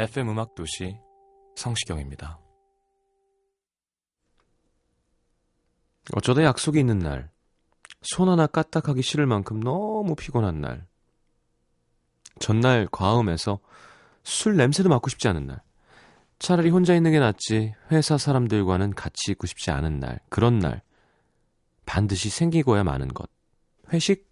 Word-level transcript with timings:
FM 0.00 0.30
음악 0.30 0.54
도시 0.54 0.96
성시경입니다. 1.56 2.40
어쩌다 6.14 6.42
약속이 6.42 6.80
있는 6.80 6.98
날, 7.00 7.30
손 8.00 8.30
하나 8.30 8.46
까딱하기 8.46 9.02
싫을 9.02 9.26
만큼 9.26 9.60
너무 9.60 10.14
피곤한 10.14 10.62
날, 10.62 10.86
전날 12.38 12.88
과음해서 12.90 13.60
술 14.22 14.56
냄새도 14.56 14.88
맡고 14.88 15.10
싶지 15.10 15.28
않은 15.28 15.46
날, 15.46 15.62
차라리 16.38 16.70
혼자 16.70 16.94
있는 16.94 17.12
게 17.12 17.18
낫지 17.18 17.74
회사 17.92 18.16
사람들과는 18.16 18.94
같이 18.94 19.32
있고 19.32 19.46
싶지 19.46 19.70
않은 19.70 20.00
날, 20.00 20.18
그런 20.30 20.60
날, 20.60 20.80
반드시 21.84 22.30
생기고야 22.30 22.84
마는 22.84 23.08
것. 23.08 23.28
회식? 23.92 24.29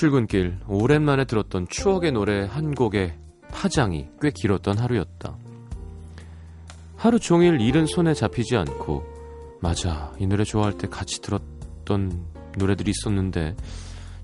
출근길 0.00 0.56
오랜만에 0.66 1.26
들었던 1.26 1.66
추억의 1.68 2.12
노래 2.12 2.46
한 2.46 2.74
곡의 2.74 3.18
파장이 3.52 4.08
꽤 4.22 4.30
길었던 4.30 4.78
하루였다. 4.78 5.36
하루 6.96 7.18
종일 7.18 7.60
일은 7.60 7.84
손에 7.84 8.14
잡히지 8.14 8.56
않고 8.56 9.04
맞아 9.60 10.10
이 10.18 10.26
노래 10.26 10.42
좋아할 10.42 10.78
때 10.78 10.88
같이 10.88 11.20
들었던 11.20 12.18
노래들이 12.56 12.90
있었는데 12.90 13.54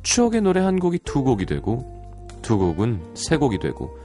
추억의 0.02 0.41
노래 0.41 0.62
한 0.62 0.78
곡이 0.78 1.00
두 1.00 1.22
곡이 1.22 1.44
되고 1.44 1.84
두 2.41 2.56
곡은 2.56 3.12
세 3.12 3.36
곡이 3.36 3.58
되고 3.58 3.98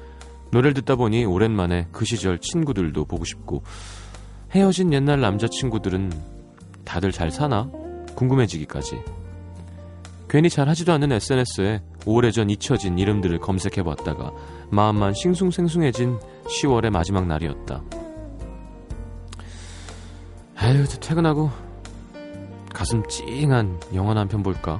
노래를 0.51 0.73
듣다 0.73 0.97
보니 0.97 1.23
오랜만에 1.23 1.87
그 1.93 2.03
시절 2.03 2.37
친구들도 2.39 3.05
보고 3.05 3.23
싶고 3.23 3.63
헤어진 4.51 4.91
옛날 4.91 5.21
남자친구들은 5.21 6.11
다들 6.83 7.13
잘 7.13 7.31
사나 7.31 7.71
궁금해지기까지 8.15 9.20
괜히 10.31 10.49
잘 10.49 10.69
하지도 10.69 10.93
않는 10.93 11.11
SNS에 11.11 11.83
오래전 12.05 12.49
잊혀진 12.49 12.97
이름들을 12.97 13.37
검색해봤다가 13.39 14.31
마음만 14.69 15.13
싱숭생숭해진 15.13 16.17
10월의 16.45 16.89
마지막 16.89 17.27
날이었다. 17.27 17.83
에휴, 20.63 20.85
퇴근하고 20.87 21.49
가슴 22.73 23.05
찡한 23.09 23.81
영화 23.93 24.15
한 24.15 24.29
편 24.29 24.41
볼까? 24.41 24.79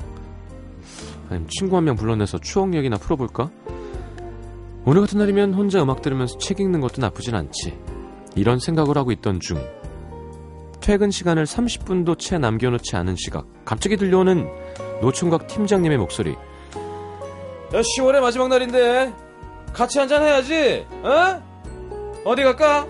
아니면 1.30 1.50
친구 1.50 1.76
한 1.76 1.84
명 1.84 1.98
불러내서 1.98 2.38
추억 2.38 2.74
얘기나 2.74 2.96
풀어볼까? 2.96 3.52
오늘 4.86 5.02
같은 5.02 5.20
날이면 5.20 5.54
혼자 5.54 5.84
음악 5.84 6.02
들으면서 6.02 6.38
책 6.38 6.62
읽는 6.62 6.80
것도 6.80 7.02
나쁘진 7.02 7.36
않지. 7.36 7.78
이런 8.38 8.58
생각을 8.58 8.98
하고 8.98 9.12
있던 9.12 9.42
중 9.42 9.62
퇴근 10.80 11.12
시간을 11.12 11.44
30분도 11.44 12.18
채 12.18 12.38
남겨놓지 12.38 12.96
않은 12.96 13.18
시각 13.18 13.46
갑자기 13.66 13.98
들려오는 13.98 14.48
노총각 15.02 15.48
팀장님의 15.48 15.98
목소리 15.98 16.34
야 16.34 17.82
10월의 17.82 18.20
마지막 18.22 18.48
날인데 18.50 19.14
같이 19.74 20.00
한잔 20.00 20.22
해야지 20.24 20.86
어? 21.04 21.42
어디 22.26 22.44
갈까? 22.44 22.86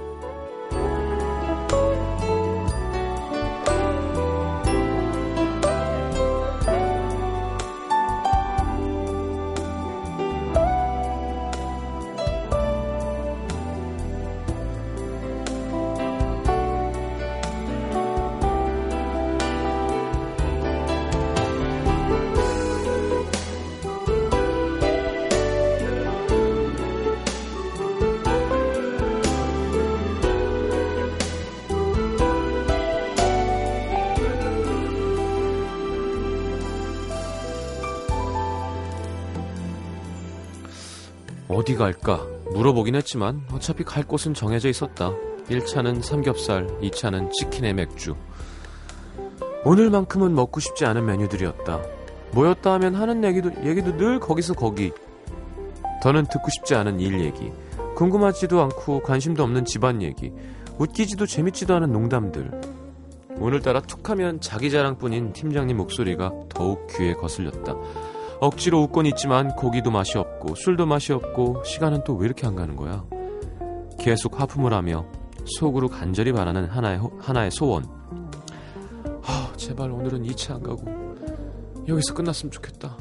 어디 41.72 41.78
갈까? 41.78 42.28
물어보긴 42.52 42.96
했지만 42.96 43.44
어차피 43.54 43.86
갈 43.86 44.04
곳은 44.04 44.34
정해져 44.34 44.68
있었다. 44.68 45.14
1차는 45.50 46.02
삼겹살, 46.02 46.68
2차는 46.82 47.32
치킨에 47.32 47.72
맥주. 47.72 48.16
오늘만큼은 49.64 50.36
먹고 50.36 50.60
싶지 50.60 50.86
않은 50.86 51.06
메뉴들이었다. 51.06 51.82
모였다 52.34 52.74
하면 52.74 52.96
하는 52.96 53.24
얘기도, 53.24 53.52
얘기도 53.64 53.96
늘 53.96 54.20
거기서 54.20 54.56
거기. 54.56 54.92
더는 56.04 56.26
듣고 56.26 56.50
싶지 56.50 56.76
않은 56.76 57.00
일 57.00 57.22
얘기. 57.22 57.54
궁금하지도 57.96 58.62
않고 58.64 59.02
관심도 59.04 59.42
없는 59.42 59.64
집안 59.64 60.02
얘기. 60.02 60.34
웃기지도 60.78 61.26
재밌지도 61.26 61.74
않은 61.76 61.94
농담들. 61.94 62.52
오늘따라 63.40 63.80
툭하면 63.80 64.42
자기 64.42 64.70
자랑뿐인 64.70 65.32
팀장님 65.32 65.78
목소리가 65.78 66.34
더욱 66.50 66.86
귀에 66.88 67.14
거슬렸다. 67.14 67.76
억지로 68.42 68.82
웃곤 68.82 69.06
있지만 69.08 69.56
고기도 69.56 69.92
맛이 69.92 70.18
없고 70.18 70.56
술도 70.56 70.86
맛이 70.86 71.14
없고 71.14 71.64
시간은 71.64 72.04
또 72.04 72.16
왜 72.16 72.26
이렇게 72.26 72.46
안 72.48 72.56
가는 72.56 72.76
거야? 72.76 73.06
계속 74.00 74.40
하품을 74.40 74.74
하며 74.74 75.06
속으로 75.60 75.88
간절히 75.88 76.32
바라는 76.34 76.66
하나의, 76.66 76.98
호- 77.00 77.12
하나의 77.20 77.52
소원. 77.52 77.86
하, 79.22 79.56
제발 79.58 79.92
오늘은 79.92 80.24
2차 80.24 80.56
안 80.56 80.64
가고 80.64 80.84
여기서 81.88 82.14
끝났으면 82.14 82.52
좋겠다. 82.52 82.98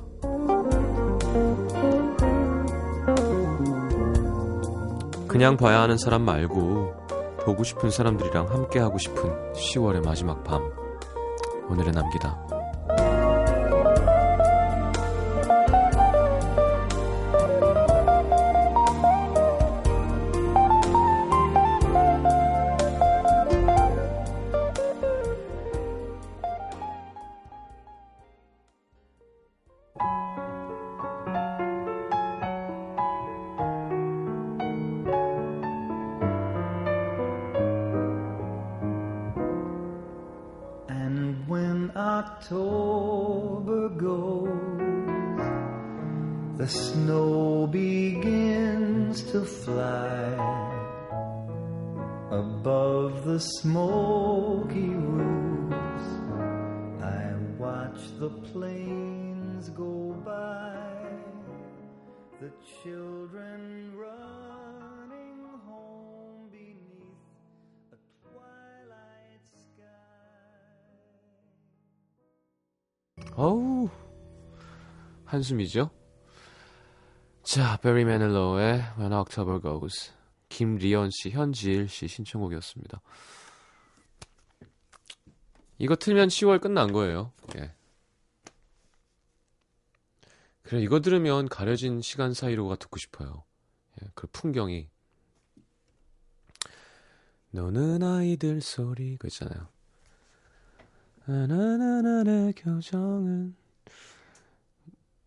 그냥 5.28 5.57
봐야 5.57 5.81
하는 5.81 5.97
사람 5.97 6.22
말고 6.22 6.93
보고 7.45 7.62
싶은 7.65 7.91
사람들이랑 7.91 8.51
함께 8.51 8.78
하고 8.81 8.98
싶은 8.98 9.53
10월의 9.53 10.04
마지막 10.04 10.42
밤. 10.45 10.63
오늘의 11.69 11.92
남기다. 11.92 12.59
October 42.41 43.91
goes, 43.91 44.48
the 46.57 46.66
snow 46.66 47.66
begins 47.66 49.22
to 49.31 49.45
fly. 49.45 50.60
above 52.31 53.25
the 53.25 53.39
smoky 53.39 54.20
어우, 73.36 73.88
한숨이죠? 75.24 75.91
자, 77.42 77.77
베리 77.78 78.04
매닐로의 78.04 78.82
When 78.98 79.12
October 79.12 79.60
Goes. 79.60 80.12
김리연 80.48 81.10
씨, 81.10 81.30
현지일 81.30 81.88
씨 81.88 82.09
신청곡이었습니다. 82.09 83.00
이거 85.78 85.97
틀면 85.97 86.28
10월 86.28 86.60
끝난 86.60 86.92
거예요. 86.92 87.32
예. 87.56 87.72
그래, 90.62 90.82
이거 90.82 91.00
들으면 91.00 91.48
가려진 91.48 92.03
시간 92.03 92.34
사이로가 92.34 92.77
듣고 92.77 92.98
싶어요. 92.98 93.44
예, 94.03 94.09
그 94.15 94.27
풍경이. 94.27 94.88
너는 97.53 98.03
아이들 98.03 98.60
소리, 98.60 99.16
그 99.16 99.28
있잖아요. 99.28 99.68
나나나나의 101.27 102.53
교정은. 102.55 103.55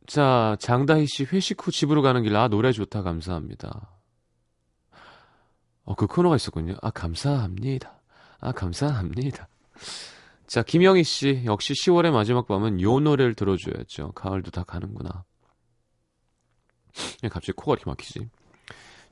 자, 0.06 0.58
장다희 0.60 1.06
씨 1.08 1.24
회식 1.26 1.66
후 1.66 1.72
집으로 1.72 2.02
가는 2.02 2.24
길, 2.24 2.36
아, 2.36 2.48
노래 2.48 2.72
좋다, 2.72 3.04
감사합니다. 3.04 3.90
어, 5.86 5.96
그 5.96 6.08
코너가 6.08 6.36
있었군요. 6.36 6.76
아, 6.82 6.90
감사합니다. 6.90 8.02
아, 8.40 8.52
감사합니다. 8.52 9.48
자, 10.48 10.62
김영희 10.62 11.04
씨, 11.04 11.44
역시 11.46 11.74
10월의 11.74 12.12
마지막 12.12 12.48
밤은 12.48 12.82
요 12.82 13.00
노래를 13.00 13.34
들어줘야죠. 13.34 14.12
가을도 14.12 14.52
다 14.52 14.64
가는구나. 14.64 15.24
갑자기 17.24 17.54
코가 17.54 17.74
이렇게 17.74 17.90
막히지. 17.90 18.30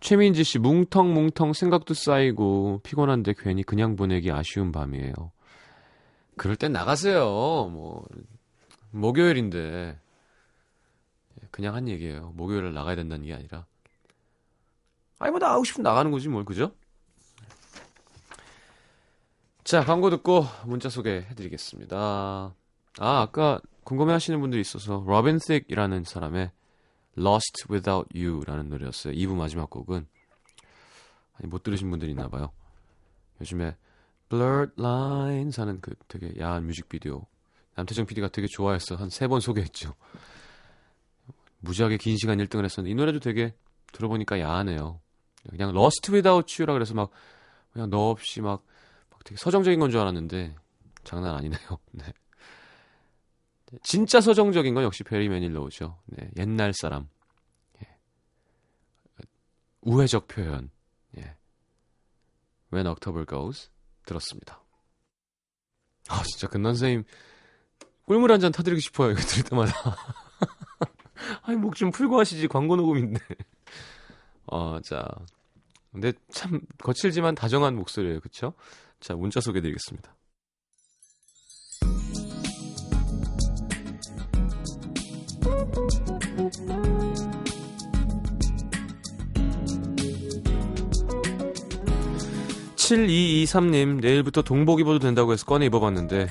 최민지 0.01 0.43
씨, 0.43 0.59
뭉텅뭉텅 0.59 1.53
생각도 1.53 1.93
쌓이고, 1.93 2.81
피곤한데 2.83 3.35
괜히 3.37 3.63
그냥 3.63 3.95
보내기 3.95 4.31
아쉬운 4.31 4.71
밤이에요. 4.71 5.13
그럴 6.41 6.55
땐 6.55 6.71
나가세요. 6.71 7.23
뭐, 7.71 8.03
목요일인데. 8.89 9.95
그냥 11.51 11.75
한 11.75 11.87
얘기예요. 11.87 12.31
목요일에 12.31 12.71
나가야 12.71 12.95
된다는 12.95 13.27
게 13.27 13.35
아니라. 13.35 13.67
아니 15.19 15.29
뭐 15.29 15.39
나가고 15.39 15.63
싶으면 15.63 15.83
나가는 15.83 16.09
거지 16.09 16.29
뭘 16.29 16.43
그죠? 16.43 16.73
자 19.63 19.83
광고 19.85 20.09
듣고 20.09 20.43
문자 20.65 20.89
소개해드리겠습니다. 20.89 21.95
아 21.99 22.55
아까 22.97 23.61
궁금해하시는 23.83 24.41
분들이 24.41 24.61
있어서 24.61 25.03
로빈 25.05 25.37
틱이라는 25.37 26.05
사람의 26.05 26.49
Lost 27.19 27.65
Without 27.69 28.19
You라는 28.19 28.67
노래였어요. 28.69 29.13
2부 29.13 29.35
마지막 29.35 29.69
곡은 29.69 30.07
아니 31.35 31.47
못 31.47 31.61
들으신 31.61 31.91
분들이 31.91 32.09
있나 32.09 32.29
봐요. 32.29 32.51
요즘에 33.41 33.75
Blurred 34.31 34.73
Lines 34.79 35.59
하는 35.59 35.81
그 35.81 35.93
되게 36.07 36.33
야한 36.39 36.65
뮤직비디오 36.65 37.25
남태정 37.75 38.05
PD가 38.05 38.29
되게 38.29 38.47
좋아했어 38.47 38.95
한 38.95 39.07
세 39.09 39.27
번 39.27 39.41
소개했죠. 39.41 39.93
무지하게 41.59 41.97
긴 41.97 42.17
시간 42.17 42.37
1등을 42.39 42.63
했었는데 42.65 42.91
이 42.91 42.95
노래도 42.95 43.19
되게 43.19 43.53
들어보니까 43.91 44.39
야하네요. 44.39 44.99
그냥 45.49 45.69
Lost 45.71 46.11
Without 46.11 46.61
You라 46.61 46.73
그래서 46.73 46.93
막 46.93 47.11
그냥 47.73 47.89
너 47.89 48.09
없이 48.09 48.41
막, 48.41 48.63
막 49.09 49.23
되게 49.23 49.37
서정적인 49.37 49.79
건 49.79 49.91
줄 49.91 49.99
알았는데 49.99 50.55
장난 51.03 51.35
아니네요. 51.35 51.59
네. 51.91 52.05
진짜 53.83 54.19
서정적인 54.21 54.73
건 54.73 54.83
역시 54.83 55.03
베리 55.03 55.29
매닐로우죠. 55.29 55.97
네, 56.05 56.29
옛날 56.37 56.73
사람. 56.73 57.07
예. 57.83 57.87
우회적 59.81 60.27
표현. 60.27 60.69
예. 61.17 61.35
When 62.73 62.87
October 62.87 63.25
Goes 63.25 63.69
들었습니다. 64.05 64.61
아 66.09 66.23
진짜 66.23 66.47
근난 66.47 66.73
선생님 66.73 67.03
꿀물 68.05 68.31
한 68.31 68.39
잔 68.41 68.51
타드리고 68.51 68.79
싶어요. 68.81 69.11
이거 69.11 69.21
들을 69.21 69.43
때마다. 69.43 69.73
아니 71.43 71.57
목 71.57 71.75
좀 71.75 71.91
풀고 71.91 72.19
하시지 72.19 72.47
광고 72.47 72.75
녹음인데. 72.75 73.19
어, 74.47 74.79
자. 74.83 75.07
근데 75.91 76.13
참 76.31 76.61
거칠지만 76.83 77.35
다정한 77.35 77.75
목소리예요. 77.75 78.21
그쵸? 78.21 78.53
자, 79.01 79.13
문자 79.15 79.41
소개해 79.41 79.61
드리겠습니다. 79.61 80.15
(7223님) 92.91 94.01
내일부터 94.01 94.41
동복 94.41 94.79
입어도 94.81 94.99
된다고 94.99 95.31
해서 95.33 95.45
꺼내 95.45 95.67
입어봤는데 95.67 96.27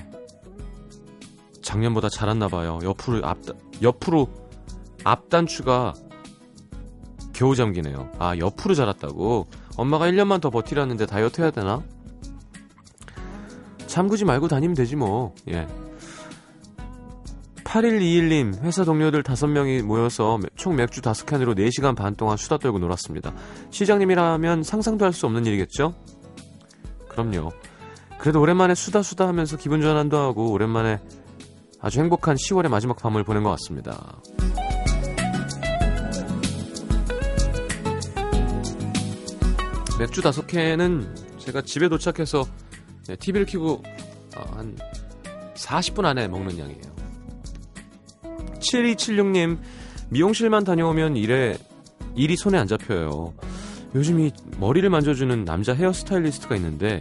작년보다 1.62 2.08
자랐나봐요 2.08 2.80
옆으로 2.82 3.26
앞 3.26 3.38
옆으로 3.82 4.28
앞단추가 5.04 5.94
겨우 7.32 7.54
잠기네요. 7.56 8.10
아, 8.18 8.36
옆으로 8.36 8.74
자랐다고? 8.74 9.46
엄마가 9.76 10.06
1년만 10.08 10.42
더 10.42 10.50
버티라는데 10.50 11.06
다이어트 11.06 11.40
해야 11.40 11.50
되나? 11.50 11.82
잠그지 13.86 14.26
말고 14.26 14.46
다니면 14.48 14.74
되지 14.76 14.96
뭐. 14.96 15.34
예. 15.48 15.66
8121님, 17.64 18.60
회사 18.62 18.84
동료들 18.84 19.22
5명이 19.22 19.80
모여서 19.82 20.38
총 20.56 20.76
맥주 20.76 21.00
5캔으로 21.00 21.56
4시간 21.56 21.96
반 21.96 22.14
동안 22.14 22.36
수다 22.36 22.58
떨고 22.58 22.78
놀았습니다. 22.78 23.32
시장님이라면 23.70 24.62
상상도 24.62 25.06
할 25.06 25.12
수 25.14 25.24
없는 25.24 25.46
일이겠죠? 25.46 25.94
그럼요. 27.10 27.50
그래도 28.18 28.40
오랜만에 28.40 28.74
수다 28.74 29.02
수다 29.02 29.28
하면서 29.28 29.56
기분 29.56 29.82
전환도 29.82 30.16
하고 30.16 30.52
오랜만에 30.52 31.00
아주 31.80 32.00
행복한 32.00 32.36
10월의 32.36 32.68
마지막 32.68 32.96
밤을 32.96 33.24
보낸 33.24 33.42
것 33.42 33.50
같습니다. 33.50 34.20
맥주 39.98 40.22
다섯 40.22 40.46
캔은 40.46 41.14
제가 41.38 41.62
집에 41.62 41.88
도착해서 41.88 42.46
네, 43.06 43.16
TV를 43.16 43.46
켜고 43.46 43.82
어, 44.36 44.43
한 44.52 44.76
40분 45.55 46.05
안에 46.05 46.29
먹는 46.29 46.58
양이에요. 46.58 46.81
7276님, 48.60 49.58
미용실만 50.10 50.64
다녀오면 50.64 51.17
일에, 51.17 51.58
일이 52.14 52.36
손에 52.36 52.58
안 52.58 52.67
잡혀요. 52.67 53.34
요즘 53.94 54.20
이 54.20 54.31
머리를 54.59 54.89
만져주는 54.89 55.44
남자 55.44 55.75
헤어스타일리스트가 55.75 56.56
있는데, 56.56 57.01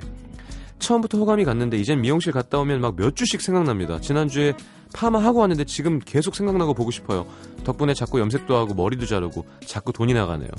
처음부터 0.80 1.18
호감이 1.20 1.46
갔는데, 1.46 1.78
이젠 1.78 2.02
미용실 2.02 2.32
갔다 2.32 2.60
오면 2.60 2.82
막 2.82 2.96
몇 2.96 3.16
주씩 3.16 3.42
생각납니다. 3.42 4.00
지난주에 4.00 4.54
파마 4.94 5.24
하고 5.24 5.40
왔는데 5.40 5.66
지금 5.66 6.00
계속 6.00 6.36
생각나고 6.36 6.74
보고 6.74 6.90
싶어요. 6.90 7.28
덕분에 7.64 7.94
자꾸 7.94 8.20
염색도 8.20 8.56
하고 8.56 8.74
머리도 8.74 9.06
자르고 9.06 9.46
자꾸 9.66 9.94
돈이 9.94 10.14
나가네요. 10.14 10.50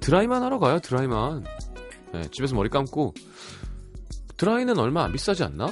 드라이만 0.00 0.42
하러 0.42 0.58
가요, 0.58 0.78
드라이만. 0.80 1.44
네, 2.12 2.22
집에서 2.30 2.54
머리 2.54 2.68
감고. 2.68 3.14
드라이는 4.36 4.78
얼마 4.78 5.04
안 5.04 5.12
비싸지 5.12 5.44
않나? 5.44 5.68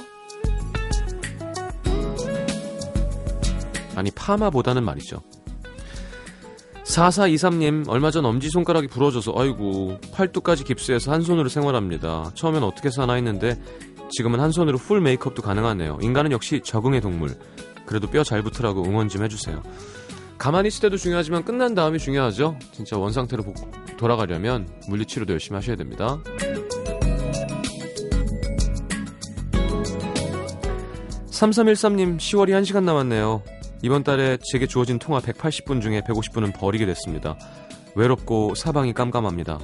아니, 3.95 4.11
파마보다는 4.11 4.83
말이죠. 4.83 5.21
4423님, 6.89 7.87
얼마 7.87 8.09
전 8.09 8.25
엄지손가락이 8.25 8.87
부러져서, 8.87 9.33
아이고, 9.35 9.99
팔뚝까지 10.11 10.63
깁스해서 10.63 11.11
한 11.11 11.21
손으로 11.21 11.47
생활합니다. 11.47 12.31
처음엔 12.33 12.63
어떻게 12.63 12.89
사나 12.89 13.13
했는데, 13.13 13.61
지금은 14.09 14.39
한 14.39 14.51
손으로 14.51 14.79
풀 14.79 14.99
메이크업도 14.99 15.43
가능하네요. 15.43 15.99
인간은 16.01 16.31
역시 16.31 16.61
적응의 16.63 17.01
동물. 17.01 17.37
그래도 17.85 18.07
뼈 18.07 18.23
잘 18.23 18.41
붙으라고 18.41 18.83
응원 18.83 19.07
좀 19.07 19.23
해주세요. 19.23 19.61
가만히 20.39 20.69
있을 20.69 20.81
때도 20.81 20.97
중요하지만 20.97 21.43
끝난 21.43 21.75
다음이 21.75 21.99
중요하죠. 21.99 22.57
진짜 22.71 22.97
원상태로 22.97 23.43
돌아가려면 23.97 24.67
물리치료도 24.87 25.33
열심히 25.33 25.57
하셔야 25.57 25.75
됩니다. 25.75 26.17
3313님 31.29 32.17
10월이 32.17 32.49
1시간 32.61 32.83
남았네요. 32.83 33.43
이번 33.81 34.03
달에 34.03 34.37
제게 34.51 34.67
주어진 34.67 34.99
통화 34.99 35.19
180분 35.19 35.81
중에 35.81 36.01
150분은 36.01 36.53
버리게 36.57 36.85
됐습니다. 36.85 37.37
외롭고 37.95 38.55
사방이 38.55 38.93
깜깜합니다. 38.93 39.59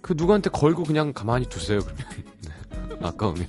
그 0.00 0.14
누구한테 0.16 0.50
걸고 0.50 0.84
그냥 0.84 1.12
가만히 1.12 1.46
두세요. 1.46 1.80
그러면 1.80 2.04
네. 2.42 2.96
아까우면. 3.02 3.46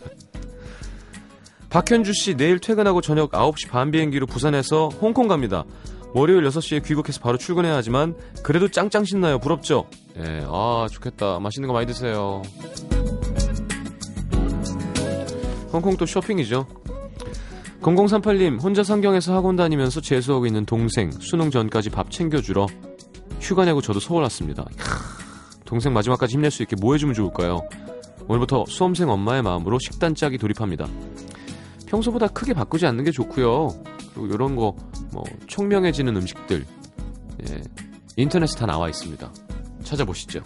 박현주 1.70 2.14
씨 2.14 2.36
내일 2.36 2.60
퇴근하고 2.60 3.00
저녁 3.02 3.32
9시 3.32 3.70
반 3.70 3.92
비행기로 3.92 4.26
부산에서 4.26 4.90
홍콩 4.90 5.28
갑니다. 5.28 5.64
월요일 6.14 6.44
6시에 6.44 6.84
귀국해서 6.86 7.22
바로 7.22 7.38
출근해야 7.38 7.76
하지만 7.76 8.16
그래도 8.44 8.68
짱짱 8.68 9.06
신나요. 9.06 9.40
부럽죠? 9.40 9.88
예, 10.18 10.44
아, 10.46 10.88
좋겠다. 10.92 11.40
맛있는 11.40 11.68
거 11.68 11.74
많이 11.74 11.88
드세요. 11.88 12.42
홍콩 15.72 15.96
또 15.96 16.06
쇼핑이죠. 16.06 16.68
0038님, 17.82 18.62
혼자 18.62 18.84
상경에서 18.84 19.34
학원 19.34 19.56
다니면서 19.56 20.02
재수하고 20.02 20.46
있는 20.46 20.66
동생, 20.66 21.12
수능 21.12 21.50
전까지 21.50 21.90
밥 21.90 22.12
챙겨주러 22.12 22.68
휴가 23.40 23.66
내고 23.66 23.82
저도 23.82 24.00
서울 24.00 24.22
왔습니다. 24.24 24.66
동생 25.66 25.92
마지막까지 25.94 26.36
힘낼 26.36 26.52
수 26.52 26.62
있게 26.62 26.76
뭐 26.80 26.94
해주면 26.94 27.16
좋을까요? 27.16 27.62
오늘부터 28.28 28.66
수험생 28.68 29.10
엄마의 29.10 29.42
마음으로 29.42 29.80
식단 29.80 30.14
짜기 30.14 30.38
돌입합니다. 30.38 30.86
평소보다 31.88 32.28
크게 32.28 32.54
바꾸지 32.54 32.86
않는 32.86 33.04
게 33.04 33.12
좋고요. 33.12 33.70
그리고 34.14 34.28
이런 34.28 34.56
거, 34.56 34.76
뭐, 35.12 35.24
총명해지는 35.48 36.16
음식들, 36.16 36.66
예, 37.50 37.62
인터넷에 38.16 38.60
다 38.60 38.68
나와 38.68 38.90
있습니다. 38.90 39.32
찾아보시죠. 39.84 40.42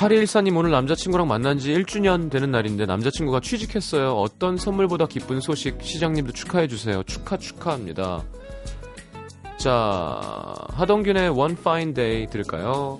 8214님 0.00 0.56
오늘 0.56 0.70
남자친구랑 0.70 1.28
만난 1.28 1.58
지 1.58 1.74
1주년 1.74 2.30
되는 2.30 2.50
날인데 2.50 2.86
남자친구가 2.86 3.40
취직했어요. 3.40 4.12
어떤 4.12 4.56
선물보다 4.56 5.06
기쁜 5.06 5.42
소식 5.42 5.76
시장님도 5.82 6.32
축하해 6.32 6.68
주세요. 6.68 7.02
축하 7.02 7.36
축하합니다. 7.36 8.24
자, 9.58 10.18
하동균의 10.72 11.28
One 11.28 11.52
Fine 11.52 11.92
Day 11.92 12.26
들을까요? 12.28 12.98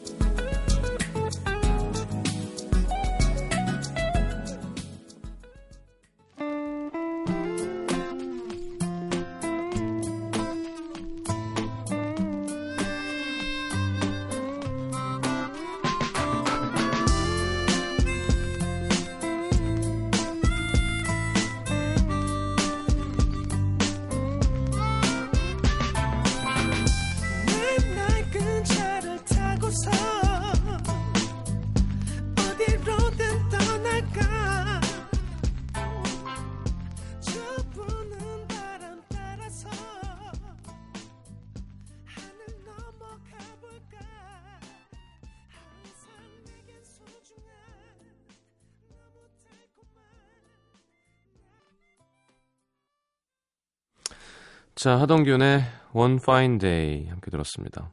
자, 54.80 54.98
하동균의 54.98 55.62
One 55.92 56.14
Fine 56.22 56.56
Day 56.56 57.08
함께 57.08 57.30
들었습니다. 57.30 57.90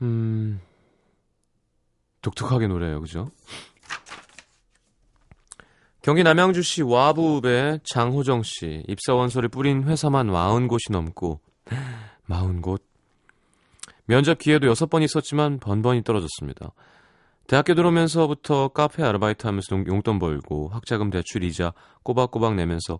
음, 0.00 0.58
독특하게 2.22 2.66
노래예요, 2.66 3.02
그죠? 3.02 3.30
경기 6.00 6.22
남양주시 6.22 6.80
와부읍의 6.80 7.80
장호정 7.84 8.42
씨 8.42 8.82
입사 8.88 9.12
원서를 9.12 9.50
뿌린 9.50 9.84
회사만 9.84 10.28
40곳이 10.28 10.90
넘고 10.90 11.40
40곳 12.30 12.80
면접 14.06 14.38
기회도 14.38 14.66
6번 14.72 15.02
있었지만 15.02 15.58
번번이 15.58 16.04
떨어졌습니다. 16.04 16.72
대학교 17.48 17.74
들어오면서부터 17.74 18.68
카페 18.68 19.04
아르바이트 19.04 19.46
하면서 19.46 19.76
용돈 19.86 20.18
벌고 20.18 20.70
학자금 20.70 21.10
대출 21.10 21.44
이자 21.44 21.74
꼬박꼬박 22.02 22.54
내면서 22.54 22.98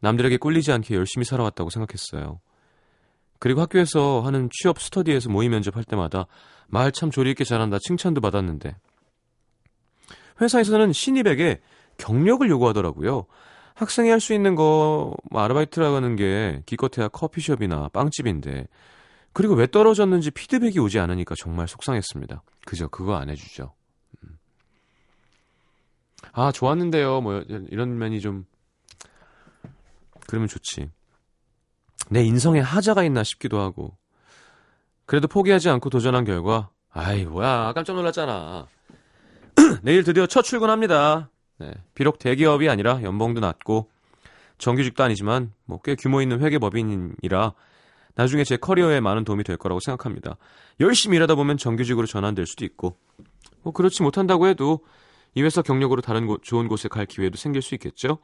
남들에게 0.00 0.36
꿀리지 0.38 0.72
않게 0.72 0.94
열심히 0.94 1.24
살아왔다고 1.24 1.70
생각했어요. 1.70 2.40
그리고 3.38 3.60
학교에서 3.62 4.20
하는 4.20 4.48
취업 4.52 4.80
스터디에서 4.80 5.30
모의 5.30 5.48
면접할 5.48 5.84
때마다 5.84 6.26
말 6.68 6.92
참 6.92 7.10
조리 7.10 7.30
있게 7.30 7.44
잘한다 7.44 7.78
칭찬도 7.80 8.20
받았는데 8.20 8.76
회사에서는 10.40 10.92
신입에게 10.92 11.60
경력을 11.98 12.48
요구하더라고요. 12.48 13.26
학생이 13.74 14.10
할 14.10 14.20
수 14.20 14.34
있는 14.34 14.54
거뭐 14.54 15.16
아르바이트라고 15.32 15.96
하는 15.96 16.16
게 16.16 16.62
기껏해야 16.66 17.08
커피숍이나 17.08 17.88
빵집인데 17.88 18.66
그리고 19.32 19.54
왜 19.54 19.66
떨어졌는지 19.66 20.30
피드백이 20.30 20.78
오지 20.78 20.98
않으니까 20.98 21.34
정말 21.38 21.68
속상했습니다. 21.68 22.42
그죠? 22.66 22.88
그거 22.88 23.16
안 23.16 23.30
해주죠. 23.30 23.72
음. 24.24 24.38
아 26.32 26.52
좋았는데요. 26.52 27.20
뭐 27.20 27.42
이런 27.48 27.96
면이 27.98 28.20
좀 28.20 28.44
그러면 30.30 30.46
좋지. 30.46 30.88
내 32.08 32.22
인성에 32.22 32.60
하자가 32.60 33.02
있나 33.02 33.24
싶기도 33.24 33.60
하고. 33.60 33.96
그래도 35.04 35.26
포기하지 35.26 35.68
않고 35.68 35.90
도전한 35.90 36.24
결과, 36.24 36.70
아이, 36.92 37.24
뭐야, 37.24 37.72
깜짝 37.72 37.96
놀랐잖아. 37.96 38.68
내일 39.82 40.04
드디어 40.04 40.26
첫 40.28 40.42
출근합니다. 40.42 41.30
네, 41.58 41.72
비록 41.94 42.20
대기업이 42.20 42.68
아니라 42.68 43.02
연봉도 43.02 43.40
낮고, 43.40 43.90
정규직도 44.58 45.02
아니지만, 45.02 45.52
뭐, 45.64 45.80
꽤 45.82 45.96
규모 45.96 46.22
있는 46.22 46.40
회계법인이라, 46.40 47.52
나중에 48.14 48.44
제 48.44 48.56
커리어에 48.56 49.00
많은 49.00 49.24
도움이 49.24 49.42
될 49.42 49.56
거라고 49.56 49.80
생각합니다. 49.80 50.36
열심히 50.78 51.16
일하다 51.16 51.34
보면 51.34 51.56
정규직으로 51.56 52.06
전환될 52.06 52.46
수도 52.46 52.64
있고, 52.64 52.96
뭐, 53.62 53.72
그렇지 53.72 54.04
못한다고 54.04 54.46
해도, 54.46 54.84
이 55.34 55.42
회사 55.42 55.60
경력으로 55.60 56.02
다른 56.02 56.28
곳, 56.28 56.44
좋은 56.44 56.68
곳에 56.68 56.88
갈 56.88 57.04
기회도 57.06 57.36
생길 57.36 57.62
수 57.62 57.74
있겠죠? 57.74 58.18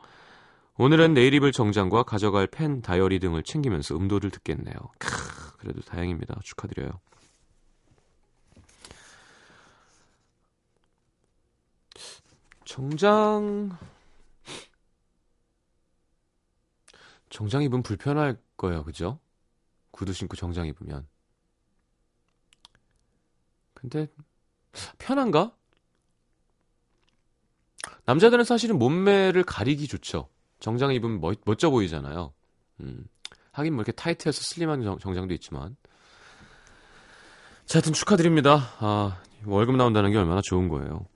오늘은 0.79 1.15
내일 1.15 1.33
입을 1.33 1.53
정장과 1.53 2.03
가져갈 2.03 2.47
펜, 2.47 2.83
다이어리 2.83 3.19
등을 3.19 3.43
챙기면서 3.43 3.97
음도를 3.97 4.31
듣겠네요. 4.31 4.77
크, 4.99 5.57
그래도 5.57 5.81
다행입니다. 5.81 6.39
축하드려요. 6.43 7.01
정장 12.67 13.79
정장 17.31 17.63
입으면 17.63 17.83
불편할 17.83 18.39
거예요. 18.59 18.85
그죠? 18.85 19.19
구두 19.93 20.13
신고 20.13 20.37
정장 20.37 20.67
입으면. 20.67 21.09
근데 23.73 24.09
편한가? 24.99 25.55
남자들은 28.05 28.45
사실은 28.45 28.79
몸매를 28.79 29.43
가리기 29.43 29.87
좋죠. 29.87 30.29
정장 30.59 30.93
입으면 30.93 31.21
멋, 31.21 31.39
멋져 31.45 31.71
보이잖아요. 31.71 32.33
음. 32.81 33.05
하긴 33.53 33.75
뭐 33.75 33.83
이렇게 33.83 33.93
타이트해서 33.93 34.41
슬림한 34.43 34.83
정, 34.83 34.99
정장도 34.99 35.35
있지만. 35.35 35.77
자, 37.65 37.79
하여튼 37.79 37.93
축하드립니다. 37.93 38.75
아, 38.79 39.21
월급 39.45 39.77
나온다는 39.77 40.11
게 40.11 40.19
얼마나 40.19 40.41
좋은 40.43 40.69
거예요. 40.69 41.07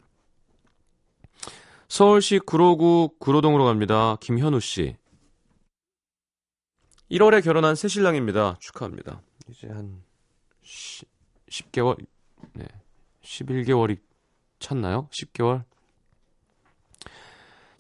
서울시 1.88 2.38
구로구 2.38 3.10
구로동으로 3.18 3.64
갑니다. 3.64 4.16
김현우 4.20 4.60
씨. 4.60 4.96
1월에 7.10 7.42
결혼한 7.42 7.74
새 7.74 7.88
신랑입니다. 7.88 8.58
축하합니다. 8.60 9.20
이제 9.48 9.66
한 9.68 10.02
10, 10.62 11.08
10개월, 11.50 11.96
네. 12.52 12.64
11개월이 13.22 13.98
찼나요? 14.60 15.08
10개월? 15.10 15.64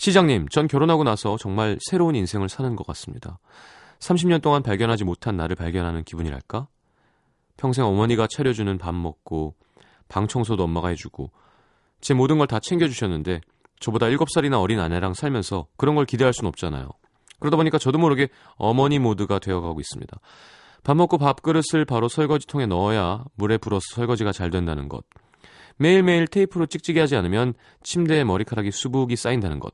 시장님, 0.00 0.48
전 0.48 0.66
결혼하고 0.66 1.04
나서 1.04 1.36
정말 1.36 1.78
새로운 1.90 2.14
인생을 2.14 2.48
사는 2.48 2.74
것 2.74 2.86
같습니다. 2.86 3.38
30년 3.98 4.40
동안 4.40 4.62
발견하지 4.62 5.04
못한 5.04 5.36
나를 5.36 5.56
발견하는 5.56 6.04
기분이랄까? 6.04 6.68
평생 7.58 7.84
어머니가 7.84 8.26
차려주는 8.26 8.78
밥 8.78 8.94
먹고, 8.94 9.56
방 10.08 10.26
청소도 10.26 10.64
엄마가 10.64 10.88
해주고, 10.88 11.30
제 12.00 12.14
모든 12.14 12.38
걸 12.38 12.46
다 12.46 12.60
챙겨주셨는데, 12.60 13.42
저보다 13.78 14.06
7살이나 14.06 14.58
어린 14.62 14.80
아내랑 14.80 15.12
살면서 15.12 15.66
그런 15.76 15.96
걸 15.96 16.06
기대할 16.06 16.32
순 16.32 16.46
없잖아요. 16.46 16.88
그러다 17.38 17.58
보니까 17.58 17.76
저도 17.76 17.98
모르게 17.98 18.30
어머니 18.56 18.98
모드가 18.98 19.38
되어가고 19.38 19.80
있습니다. 19.80 20.18
밥 20.82 20.96
먹고 20.96 21.18
밥그릇을 21.18 21.84
바로 21.84 22.08
설거지통에 22.08 22.64
넣어야 22.64 23.24
물에 23.34 23.58
불어서 23.58 23.84
설거지가 23.96 24.32
잘 24.32 24.48
된다는 24.48 24.88
것. 24.88 25.04
매일매일 25.80 26.26
테이프로 26.26 26.66
찍찍이 26.66 26.98
하지 26.98 27.16
않으면 27.16 27.54
침대에 27.82 28.22
머리카락이 28.22 28.70
수북이 28.70 29.16
쌓인다는 29.16 29.60
것. 29.60 29.72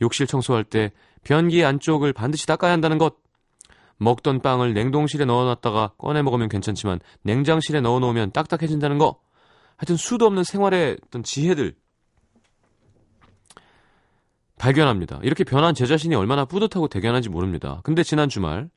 욕실 0.00 0.26
청소할 0.26 0.64
때 0.64 0.90
변기 1.22 1.62
안쪽을 1.62 2.14
반드시 2.14 2.46
닦아야 2.46 2.72
한다는 2.72 2.96
것. 2.96 3.16
먹던 3.98 4.40
빵을 4.40 4.72
냉동실에 4.72 5.26
넣어놨다가 5.26 5.92
꺼내 5.98 6.22
먹으면 6.22 6.48
괜찮지만 6.48 6.98
냉장실에 7.22 7.82
넣어놓으면 7.82 8.32
딱딱해진다는 8.32 8.96
거. 8.96 9.20
하여튼 9.76 9.96
수도 9.96 10.24
없는 10.24 10.44
생활의 10.44 10.96
어떤 11.06 11.22
지혜들. 11.22 11.74
발견합니다. 14.58 15.20
이렇게 15.22 15.44
변한 15.44 15.74
제 15.74 15.84
자신이 15.84 16.14
얼마나 16.14 16.46
뿌듯하고 16.46 16.88
대견한지 16.88 17.28
모릅니다. 17.28 17.82
근데 17.84 18.02
지난 18.02 18.30
주말 18.30 18.70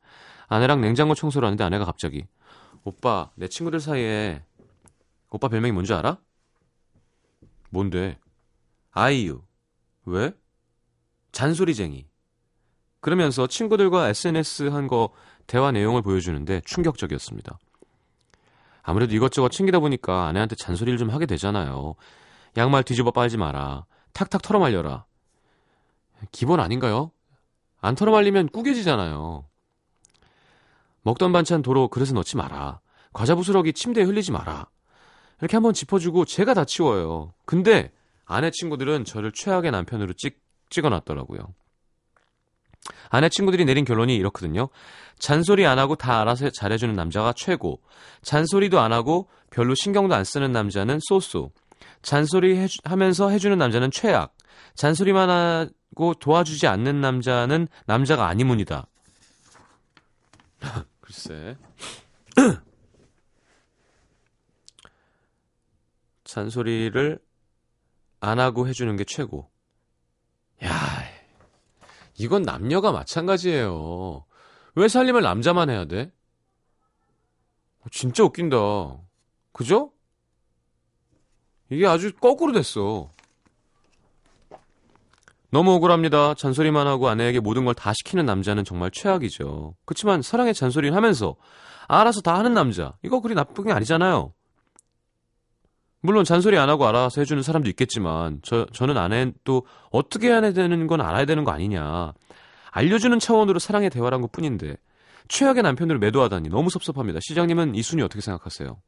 아내랑 0.48 0.82
냉장고 0.82 1.16
청소를 1.16 1.46
하는데 1.46 1.64
아내가 1.64 1.86
갑자기 1.86 2.26
오빠 2.84 3.32
내 3.36 3.48
친구들 3.48 3.80
사이에 3.80 4.44
오빠 5.30 5.48
별명이 5.48 5.72
뭔지 5.72 5.94
알아? 5.94 6.18
뭔데? 7.78 8.18
아이유. 8.92 9.44
왜? 10.06 10.34
잔소리쟁이. 11.32 12.08
그러면서 13.02 13.46
친구들과 13.46 14.10
SNS 14.10 14.70
한 14.70 14.88
거 14.88 15.12
대화 15.46 15.72
내용을 15.72 16.02
보여주는데 16.02 16.62
충격적이었습니다. 16.66 17.60
아무래도 18.82 19.14
이것저것 19.14 19.50
챙기다 19.50 19.80
보니까 19.80 20.26
아내한테 20.26 20.56
잔소리를 20.56 20.98
좀 20.98 21.12
하게 21.12 21.28
되잖아요. 21.28 21.94
양말 22.58 22.82
뒤집어 22.84 23.12
빨지 23.12 23.38
마라. 23.38 23.86
탁탁 24.12 24.42
털어 24.42 24.58
말려라. 24.60 25.06
기본 26.32 26.60
아닌가요? 26.60 27.12
안 27.80 27.94
털어 27.94 28.12
말리면 28.12 28.50
꾸겨지잖아요. 28.50 29.46
먹던 31.04 31.32
반찬 31.32 31.62
도로 31.62 31.90
그릇에 31.90 32.12
넣지 32.14 32.38
마라. 32.38 32.80
과자 33.14 33.36
부스러기 33.36 33.74
침대에 33.74 34.04
흘리지 34.04 34.32
마라. 34.32 34.68
이렇게 35.40 35.56
한번 35.56 35.74
짚어주고 35.74 36.26
제가 36.26 36.54
다 36.54 36.66
치워요. 36.66 37.34
근데 37.46 37.92
아내 38.26 38.52
친구들은 38.52 39.06
저를 39.06 39.32
최악의 39.34 39.72
남편으로 39.72 40.14
찍, 40.14 40.40
찍어놨더라고요. 40.70 41.54
아내 43.10 43.30
친구들이 43.30 43.66
내린 43.66 43.86
결론이 43.86 44.16
이렇거든요. 44.16 44.70
잔소리 45.20 45.66
안 45.66 45.80
하고 45.80 45.96
다 45.96 46.22
알아서 46.22 46.50
잘해주는 46.50 46.94
남자가 46.96 47.34
최고. 47.36 47.82
잔소리도 48.22 48.80
안 48.80 48.94
하고 48.94 49.30
별로 49.50 49.76
신경도 49.76 50.14
안 50.16 50.24
쓰는 50.24 50.52
남자는 50.52 51.00
쏘쏘. 51.02 51.52
잔소리 52.02 52.58
해주, 52.58 52.80
하면서 52.84 53.30
해주는 53.30 53.58
남자는 53.58 53.92
최악. 53.92 54.36
잔소리만 54.76 55.30
하고 55.30 56.14
도와주지 56.14 56.68
않는 56.68 57.02
남자는 57.02 57.68
남자가 57.86 58.28
아니문이다. 58.28 58.88
글쎄. 61.02 61.58
잔소리를 66.38 67.18
안 68.20 68.40
하고 68.40 68.68
해주는 68.68 68.96
게 68.96 69.04
최고. 69.06 69.50
야, 70.64 70.72
이건 72.20 72.44
남녀가 72.44 72.92
마찬가지예요. 72.92 74.24
왜 74.76 74.88
살림을 74.88 75.24
남자만 75.24 75.72
해야 75.72 75.86
돼? 75.86 76.12
진짜 77.92 78.24
웃긴다. 78.24 78.58
그죠? 79.52 79.92
이게 81.72 81.88
아주 81.88 82.14
거꾸로 82.14 82.54
됐어. 82.54 83.10
너무 85.50 85.72
억울합니다. 85.72 86.36
잔소리만 86.36 86.86
하고 86.86 87.08
아내에게 87.08 87.40
모든 87.40 87.66
걸 87.66 87.74
다 87.74 87.94
시키는 87.94 88.26
남자는 88.28 88.64
정말 88.64 88.92
최악이죠. 88.92 89.76
그렇지만 89.86 90.22
사랑의 90.22 90.54
잔소리를 90.54 90.96
하면서 90.96 91.36
알아서 91.88 92.22
다 92.22 92.38
하는 92.38 92.54
남자. 92.54 92.96
이거 93.02 93.22
그리 93.22 93.34
나쁜 93.34 93.64
게 93.66 93.72
아니잖아요. 93.72 94.34
물론 96.02 96.24
잔소리 96.24 96.58
안 96.58 96.70
하고 96.70 96.88
알아서 96.88 97.22
해주는 97.22 97.42
사람도 97.42 97.70
있겠지만 97.70 98.40
저 98.44 98.66
저는 98.68 98.98
아내 98.98 99.32
또 99.44 99.66
어떻게 99.92 100.30
해야 100.30 100.42
되는 100.42 100.88
건 100.88 101.02
알아야 101.02 101.26
되는 101.26 101.44
거 101.44 101.52
아니냐. 101.52 102.14
알려주는 102.72 103.18
차원으로 103.20 103.60
사랑의 103.60 103.90
대화란 103.90 104.22
것 104.22 104.32
뿐인데 104.32 104.78
최악의 105.28 105.64
남편으로 105.64 106.00
매도하다니 106.00 106.50
너무 106.50 106.70
섭섭합니다. 106.70 107.20
시장님은 107.22 107.76
이 107.76 107.82
순위 107.82 108.04
어떻게 108.04 108.22
생각하세요? 108.22 108.80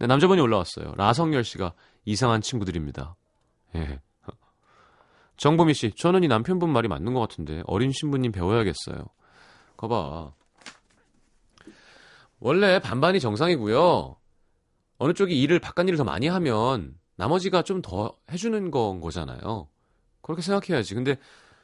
네, 0.00 0.06
남자분이 0.06 0.40
올라왔어요. 0.40 0.94
라성열 0.96 1.44
씨가 1.44 1.74
이상한 2.04 2.40
친구들입니다. 2.40 3.14
예. 3.76 4.00
정보미 5.36 5.72
씨, 5.72 5.92
저는 5.92 6.22
이 6.22 6.28
남편분 6.28 6.70
말이 6.70 6.88
맞는 6.88 7.14
것 7.14 7.20
같은데 7.20 7.62
어린 7.66 7.92
신부님 7.92 8.32
배워야겠어요. 8.32 9.04
거봐. 9.76 10.32
원래 12.40 12.78
반반이 12.78 13.20
정상이고요. 13.20 14.16
어느 15.00 15.14
쪽이 15.14 15.40
일을 15.42 15.60
바깥 15.60 15.88
일을 15.88 15.98
더 15.98 16.04
많이 16.04 16.28
하면 16.28 16.98
나머지가 17.16 17.62
좀 17.64 17.82
더 17.82 18.18
해주는 18.32 18.70
건 18.72 19.00
거잖아요. 19.00 19.68
그렇게 20.22 20.42
생각해야지. 20.42 20.94
근데 20.94 21.18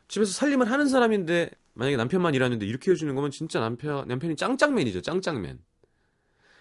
집에서 0.09 0.33
살림을 0.33 0.71
하는 0.71 0.89
사람인데 0.89 1.51
만약에 1.75 1.97
남편만 1.99 2.35
일하는데 2.35 2.67
이렇게 2.67 2.93
해주는 2.93 3.15
거면 3.15 3.31
진짜 3.33 3.61
남편 3.61 4.09
남편이 4.09 4.37
짱짱맨이죠. 4.37 5.03
짱짱맨. 5.03 5.61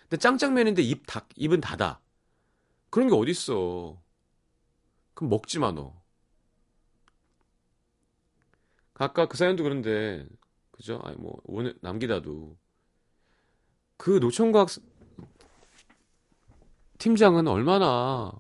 근데 0.03 0.17
짱짱맨인데 0.17 0.81
입 0.81 1.05
닫, 1.07 1.27
입은 1.35 1.61
닫아. 1.61 1.99
그런 2.91 3.09
게 3.09 3.15
어딨어. 3.15 4.01
그럼 5.13 5.29
먹지 5.29 5.59
마, 5.59 5.71
너. 5.71 5.93
아까 8.95 9.27
그 9.27 9.37
사연도 9.37 9.63
그런데, 9.63 10.25
그죠? 10.71 10.99
아니, 11.03 11.15
뭐, 11.17 11.39
오늘 11.45 11.77
남기다도. 11.81 12.57
그 13.97 14.19
노총각 14.19 14.69
팀장은 16.97 17.47
얼마나 17.47 18.31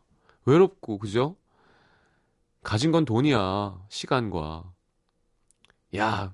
외롭고, 0.45 0.97
그죠? 0.97 1.35
가진 2.63 2.91
건 2.91 3.05
돈이야, 3.05 3.85
시간과. 3.89 4.71
야, 5.97 6.33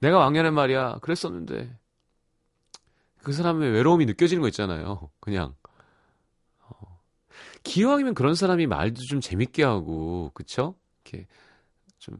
내가 0.00 0.18
왕년에 0.18 0.50
말이야, 0.50 0.98
그랬었는데. 0.98 1.78
그 3.22 3.32
사람의 3.32 3.70
외로움이 3.70 4.06
느껴지는 4.06 4.42
거 4.42 4.48
있잖아요. 4.48 5.10
그냥. 5.20 5.54
어. 6.60 7.00
기왕이면 7.62 8.14
그런 8.14 8.34
사람이 8.34 8.66
말도 8.66 9.00
좀 9.02 9.20
재밌게 9.20 9.62
하고, 9.62 10.30
그쵸? 10.34 10.74
이렇게 11.04 11.26
좀 11.98 12.16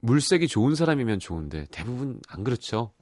물색이 0.00 0.48
좋은 0.48 0.74
사람이면 0.74 1.20
좋은데 1.20 1.66
대부분 1.70 2.20
안 2.28 2.44
그렇죠. 2.44 2.92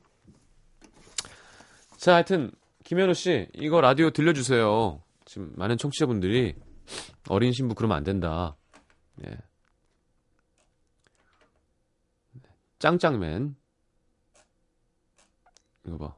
자, 1.97 2.15
하여튼 2.15 2.51
김현우 2.85 3.15
씨 3.15 3.49
이거 3.55 3.81
라디오 3.81 4.11
들려주세요. 4.11 5.03
지금 5.31 5.53
많은 5.55 5.79
청취자분들이 5.79 6.57
어린 7.29 7.53
신부 7.53 7.77
그러면 7.77 7.97
안 7.97 8.03
된다. 8.03 8.57
예. 9.25 9.39
짱짱맨 12.81 13.55
이거 15.87 15.99
봐. 15.99 16.17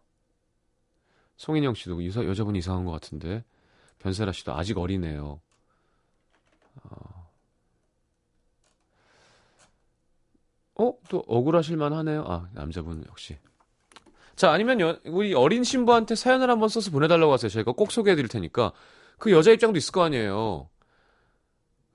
송인영 1.36 1.74
씨도 1.74 2.06
여자, 2.06 2.24
여자분이 2.24 2.60
이상한 2.60 2.86
것 2.86 2.92
같은데 2.92 3.44
변세라 3.98 4.32
씨도 4.32 4.54
아직 4.54 4.78
어리네요. 4.78 5.42
어, 6.84 7.30
어? 10.76 10.98
또 11.10 11.22
억울하실만 11.26 11.92
하네요. 11.92 12.24
아, 12.26 12.48
남자분 12.54 13.04
역시. 13.08 13.36
자, 14.36 14.52
아니면 14.52 14.80
여, 14.80 14.98
우리 15.04 15.34
어린 15.34 15.64
신부한테 15.64 16.14
사연을 16.14 16.48
한번 16.48 16.70
써서 16.70 16.90
보내달라고 16.90 17.30
하세요. 17.30 17.50
저희가 17.50 17.72
꼭 17.72 17.92
소개해드릴 17.92 18.28
테니까. 18.28 18.72
그 19.22 19.30
여자 19.30 19.52
입장도 19.52 19.78
있을 19.78 19.92
거 19.92 20.02
아니에요. 20.02 20.68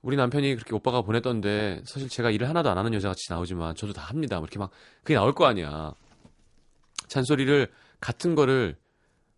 우리 0.00 0.16
남편이 0.16 0.54
그렇게 0.54 0.74
오빠가 0.74 1.02
보냈던데, 1.02 1.82
사실 1.84 2.08
제가 2.08 2.30
일을 2.30 2.48
하나도 2.48 2.70
안 2.70 2.78
하는 2.78 2.94
여자 2.94 3.08
같이 3.08 3.26
나오지만, 3.28 3.74
저도 3.74 3.92
다 3.92 4.00
합니다. 4.00 4.36
뭐 4.36 4.44
이렇게 4.44 4.58
막, 4.58 4.70
그게 5.02 5.12
나올 5.12 5.34
거 5.34 5.44
아니야. 5.44 5.92
잔소리를, 7.08 7.70
같은 8.00 8.34
거를 8.34 8.78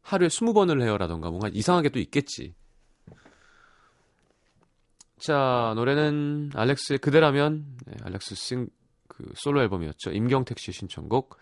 하루에 0.02 0.28
20번을 0.28 0.80
해요라던가, 0.82 1.30
뭔가 1.30 1.48
이상하게 1.48 1.88
또 1.88 1.98
있겠지. 1.98 2.54
자, 5.18 5.72
노래는 5.74 6.52
알렉스의 6.54 7.00
그대라면, 7.00 7.76
네, 7.86 7.96
알렉스 8.04 8.36
싱, 8.36 8.68
그 9.08 9.32
솔로 9.34 9.62
앨범이었죠. 9.62 10.12
임경택 10.12 10.60
씨의 10.60 10.74
신청곡 10.74 11.36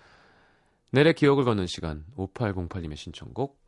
내래 0.92 1.12
기억을 1.12 1.44
걷는 1.44 1.66
시간 1.66 2.06
5808님의 2.16 2.96
신청곡 2.96 3.67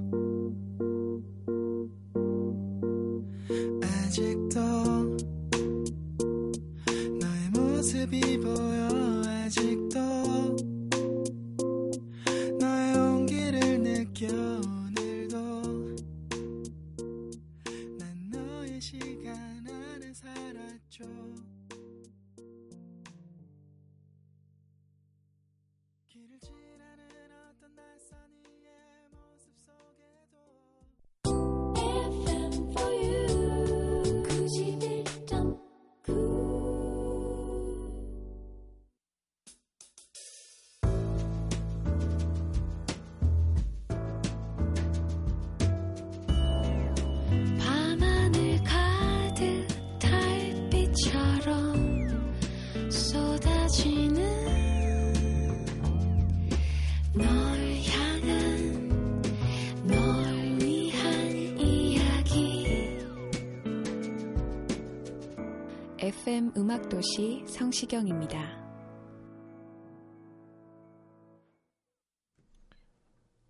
FM 66.31 66.53
음악도시 66.55 67.43
성시경입니다. 67.45 68.39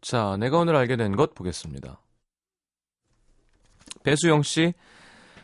자, 0.02 0.36
내가 0.40 0.58
오늘 0.58 0.76
알게 0.76 0.96
된 0.96 1.16
것 1.16 1.36
보겠습니다. 1.36 2.02
배수영 4.02 4.42
씨, 4.42 4.74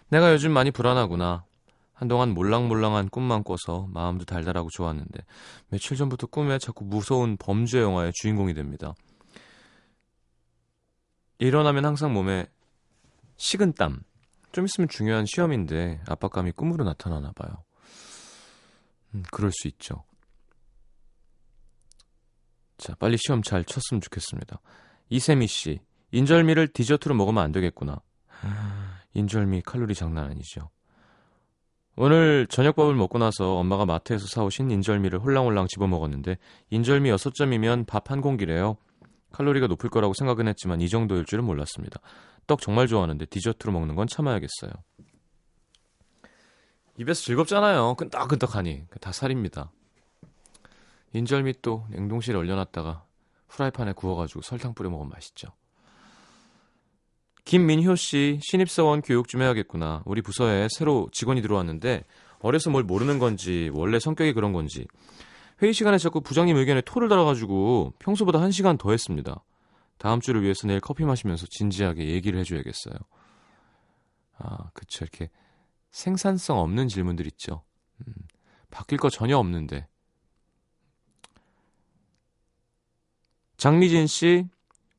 내가 0.10 0.34
요즘 0.34 0.52
많이 0.52 0.72
불안하구나. 0.72 1.46
한동안 1.94 2.34
몰랑몰랑한 2.34 3.10
꿈만 3.10 3.44
꿔서 3.44 3.88
마음도 3.92 4.26
달달하고 4.26 4.70
좋았는데 4.72 5.24
며칠 5.70 5.96
전부터 5.96 6.26
꿈에 6.28 6.58
자꾸 6.58 6.86
무서운 6.86 7.38
범죄 7.38 7.80
영화의 7.80 8.14
주인공이 8.16 8.56
됩니다. 8.56 8.96
일어나면 11.38 11.86
항상 11.86 12.14
몸에 12.14 12.48
식은땀. 13.36 14.07
좀 14.58 14.66
있으면 14.66 14.88
중요한 14.88 15.28
시험인데 15.28 16.02
압박감이 16.08 16.54
꿈으로 16.54 16.84
나타나나 16.84 17.32
봐요. 17.34 17.64
음, 19.14 19.22
그럴 19.32 19.52
수 19.52 19.68
있죠. 19.68 20.04
자, 22.80 22.96
빨리 22.96 23.18
시험 23.20 23.44
잘 23.44 23.64
쳤으면 23.64 24.02
좋겠습니다. 24.02 24.60
이세미 25.10 25.46
씨, 25.46 25.80
인절미를 26.10 26.70
디저트로 26.70 27.14
먹으면 27.14 27.44
안 27.44 27.52
되겠구나. 27.52 28.02
인절미 29.14 29.62
칼로리 29.62 29.94
장난 29.94 30.26
아니죠. 30.26 30.72
오늘 31.96 32.48
저녁밥을 32.48 32.96
먹고 32.96 33.20
나서 33.20 33.58
엄마가 33.58 33.86
마트에서 33.86 34.26
사오신 34.26 34.72
인절미를 34.72 35.20
홀랑홀랑 35.20 35.68
집어 35.68 35.86
먹었는데 35.86 36.36
인절미 36.72 37.12
6점이면 37.12 37.86
밥 37.86 38.10
한 38.10 38.22
공기래요. 38.22 38.78
칼로리가 39.34 39.68
높을 39.68 39.92
거라고 39.92 40.16
생각은 40.16 40.48
했지만 40.48 40.82
이 40.82 40.90
정도일 40.90 41.26
줄은 41.26 41.44
몰랐습니다. 41.44 42.00
떡 42.48 42.62
정말 42.62 42.88
좋아하는데 42.88 43.26
디저트로 43.26 43.72
먹는 43.74 43.96
건 43.96 44.08
참아야겠어요. 44.08 44.72
입에서 46.98 47.22
즐겁잖아요. 47.22 47.96
끈덕끈덕하니. 47.96 48.86
다 49.00 49.12
살입니다. 49.12 49.72
인절미 51.14 51.62
또 51.62 51.86
냉동실에 51.90 52.38
얼려놨다가 52.38 53.04
후라이팬에 53.50 53.94
구워가지고 53.94 54.42
설탕 54.42 54.74
뿌려 54.74 54.90
먹으면 54.90 55.10
맛있죠. 55.10 55.50
김민효 57.46 57.96
씨, 57.96 58.40
신입사원 58.42 59.02
교육 59.02 59.28
좀 59.30 59.42
해야겠구나. 59.42 60.04
우리 60.06 60.22
부서에 60.22 60.68
새로 60.70 61.08
직원이 61.14 61.42
들어왔는데 61.42 62.04
어려서 62.40 62.70
뭘 62.70 62.84
모르는 62.84 63.20
건지 63.20 63.72
원래 63.74 64.00
성격이 64.00 64.34
그런 64.34 64.52
건지 64.52 64.86
회의 65.62 65.74
시간에 65.74 65.98
자꾸 65.98 66.22
부장님 66.22 66.58
의견에 66.58 66.82
토를 66.82 67.10
달아가지고 67.10 67.94
평소보다 68.00 68.42
한 68.42 68.52
시간 68.52 68.78
더 68.78 68.92
했습니다. 68.92 69.44
다음 69.98 70.20
주를 70.20 70.44
위해서 70.44 70.68
내일 70.68 70.80
커피 70.80 71.04
마시면서 71.06 71.48
진지하게 71.50 72.08
얘기를 72.10 72.40
해줘야겠어요. 72.40 72.96
아, 74.38 74.70
그쵸. 74.74 75.06
이렇게 75.06 75.30
생산성 75.92 76.60
없는 76.60 76.88
질문들 76.88 77.26
있죠. 77.28 77.64
음, 78.06 78.14
바뀔 78.70 79.00
거 79.00 79.10
전혀 79.10 79.38
없는데. 79.38 79.88
장미진 83.58 84.06
씨, 84.06 84.48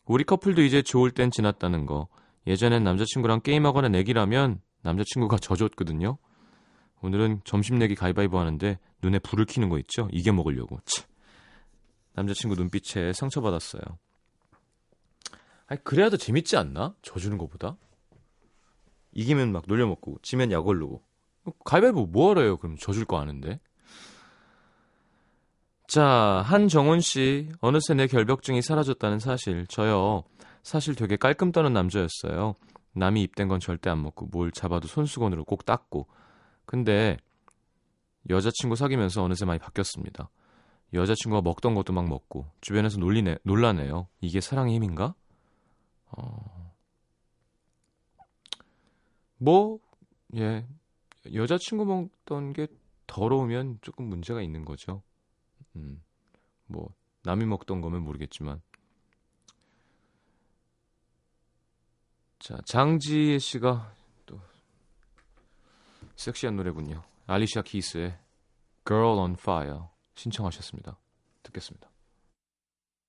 우리 0.05 0.25
커플도 0.25 0.63
이제 0.63 0.83
좋을 0.83 1.13
땐 1.13 1.31
지났다는 1.31 1.87
거. 1.87 2.09
예전엔 2.47 2.83
남자친구랑 2.83 3.43
게임하거나 3.43 3.89
내기라면 3.89 4.61
남자친구가 4.83 5.37
져줬거든요. 5.39 6.19
오늘은 7.01 7.43
점심 7.45 7.79
내기 7.79 7.95
가위바위보 7.95 8.39
하는데 8.39 8.79
눈에 9.03 9.21
불을 9.21 9.45
켜는 9.45 9.69
거 9.69 9.79
있죠? 9.79 10.09
이게 10.11 10.33
먹으려고. 10.33 10.81
치. 10.85 11.05
남자친구 12.15 12.57
눈빛에 12.57 13.13
상처받았어요. 13.13 13.83
아니, 15.69 15.83
그래야 15.85 16.11
더 16.11 16.17
재밌지 16.17 16.57
않나? 16.57 16.95
져주는 17.03 17.39
것보다? 17.39 17.77
이기면 19.13 19.53
막 19.53 19.65
놀려먹고, 19.67 20.19
지면 20.23 20.51
약 20.51 20.67
올르고. 20.67 21.03
가위바위보 21.65 22.07
뭐하래요? 22.07 22.57
그럼 22.57 22.77
져줄 22.77 23.05
거 23.05 23.19
아는데. 23.19 23.61
자, 25.87 26.43
한정훈 26.45 27.01
씨. 27.01 27.49
어느새 27.61 27.95
내 27.95 28.07
결벽증이 28.07 28.61
사라졌다는 28.61 29.19
사실. 29.21 29.67
저요. 29.69 30.25
사실 30.63 30.95
되게 30.95 31.17
깔끔 31.17 31.53
떠는 31.53 31.73
남자였어요. 31.73 32.55
남이 32.93 33.23
입된 33.23 33.49
건 33.49 33.61
절대 33.61 33.89
안 33.89 34.03
먹고 34.03 34.27
뭘 34.27 34.51
잡아도 34.53 34.89
손수건으로 34.89 35.45
꼭 35.45 35.65
닦고. 35.65 36.07
근데 36.67 37.17
여자친구 38.29 38.77
사귀면서 38.77 39.23
어느새 39.23 39.47
많이 39.47 39.59
바뀌었습니다. 39.59 40.29
여자친구가 40.93 41.41
먹던 41.43 41.75
것도 41.75 41.93
막 41.93 42.07
먹고 42.07 42.47
주변에서 42.61 42.99
놀리네 42.99 43.39
놀라네요. 43.45 44.09
이게 44.21 44.41
사랑의 44.41 44.75
힘인가? 44.75 45.15
어... 46.11 46.75
뭐 49.39 49.79
예. 50.35 50.67
여자친구 51.33 51.85
먹던 51.85 52.53
게 52.53 52.67
더러우면 53.07 53.79
조금 53.83 54.07
문제가 54.07 54.43
있는 54.43 54.65
거죠. 54.65 55.03
음. 55.77 56.03
뭐 56.67 56.95
남이 57.23 57.47
먹던 57.47 57.81
거면 57.81 58.03
모르겠지만 58.03 58.61
자, 62.39 62.59
장지혜 62.65 63.39
씨가 63.39 63.93
또 64.27 64.41
섹시한 66.17 66.57
노래군요. 66.57 67.03
알리샤 67.27 67.63
키스의 67.63 68.19
Girl 68.87 69.19
on 69.19 69.33
Fire 69.33 69.81
신청하셨습니다. 70.15 70.99
듣겠습니다. 71.43 71.91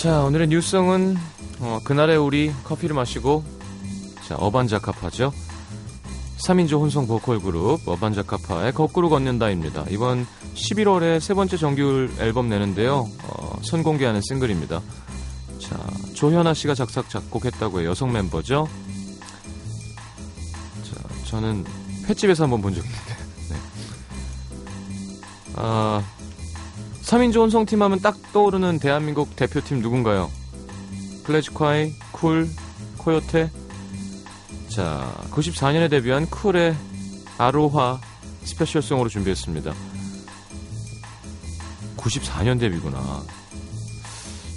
자, 0.00 0.22
오늘의 0.22 0.48
뉴스성은 0.48 1.16
어, 1.60 1.78
그날의 1.84 2.16
우리 2.16 2.50
커피를 2.64 2.96
마시고 2.96 3.44
자, 4.26 4.34
어반자카파죠. 4.36 5.30
3인조 6.38 6.80
혼성 6.80 7.06
보컬 7.06 7.38
그룹 7.38 7.86
어반자카파의 7.86 8.72
거꾸로 8.72 9.10
걷는다입니다. 9.10 9.84
이번 9.90 10.26
11월에 10.54 11.20
세 11.20 11.34
번째 11.34 11.58
정규 11.58 12.08
앨범 12.18 12.48
내는데요. 12.48 13.10
어, 13.24 13.58
선공개하는 13.62 14.22
싱글입니다. 14.26 14.80
자, 15.60 15.76
조현아 16.14 16.54
씨가 16.54 16.74
작사 16.74 17.06
작곡했다고 17.06 17.80
해요. 17.80 17.90
여성 17.90 18.10
멤버죠. 18.10 18.68
자, 20.82 21.24
저는 21.26 21.66
횟집에서 22.08 22.44
한번 22.44 22.62
본 22.62 22.72
적 22.74 22.82
있는데. 22.86 23.16
네. 23.50 23.56
아, 25.56 26.02
3인조 27.10 27.40
혼성팀 27.40 27.82
하면 27.82 27.98
딱 27.98 28.16
떠오르는 28.32 28.78
대한민국 28.78 29.34
대표팀 29.34 29.80
누군가요? 29.80 30.30
클래식콰이, 31.24 31.92
쿨, 32.12 32.48
코요태. 32.98 33.50
자, 34.68 35.12
94년에 35.32 35.90
데뷔한 35.90 36.26
쿨의 36.26 36.76
아로하 37.36 37.98
special 38.44 38.74
song으로 38.74 39.08
준비했습니다. 39.08 39.74
94년 41.96 42.60
데뷔구나. 42.60 43.00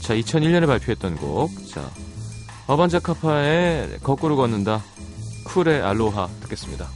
자, 0.01 0.13
2001년에 0.13 0.67
발표했던 0.67 1.15
곡. 1.15 1.49
자, 1.67 1.89
어반자카파의 2.67 3.97
거꾸로 4.03 4.35
걷는다. 4.35 4.83
쿨의 5.45 5.81
알로하 5.81 6.27
듣겠습니다. 6.41 6.87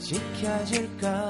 지켜줄 0.00 0.98
거 0.98 1.29